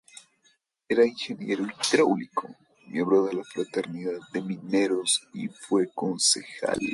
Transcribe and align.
Era 0.89 1.05
ingeniero 1.05 1.63
hidráulico, 1.67 2.49
miembro 2.87 3.23
de 3.27 3.33
la 3.35 3.43
fraternidad 3.43 4.17
de 4.33 4.41
mineros 4.41 5.27
y 5.31 5.47
fue 5.47 5.89
concejal. 5.93 6.79